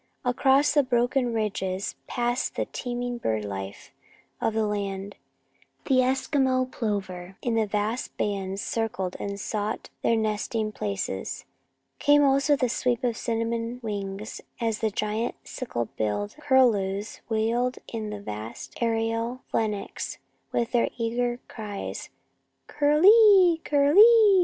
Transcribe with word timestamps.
Across 0.25 0.73
the 0.73 0.81
broken 0.81 1.31
ridges 1.31 1.93
passed 2.07 2.55
the 2.55 2.65
teeming 2.65 3.19
bird 3.19 3.45
life 3.45 3.91
of 4.41 4.55
the 4.55 4.65
land. 4.65 5.15
The 5.85 5.99
Eskimo 5.99 6.71
plover 6.71 7.37
in 7.43 7.63
vast 7.67 8.17
bands 8.17 8.63
circled 8.63 9.15
and 9.19 9.39
sought 9.39 9.91
their 10.01 10.15
nesting 10.15 10.71
places. 10.71 11.45
Came 11.99 12.23
also 12.23 12.55
the 12.55 12.67
sweep 12.67 13.03
of 13.03 13.15
cinnamon 13.15 13.79
wings 13.83 14.41
as 14.59 14.79
the 14.79 14.89
giant 14.89 15.35
sickle 15.43 15.85
billed 15.97 16.35
curlews 16.39 17.21
wheeled 17.29 17.77
in 17.87 18.23
vast 18.23 18.81
aerial 18.81 19.41
phalanx, 19.51 20.17
with 20.51 20.71
their 20.71 20.89
eager 20.97 21.37
cries, 21.47 22.09
"Curlee! 22.65 23.61
Curlee! 23.63 24.39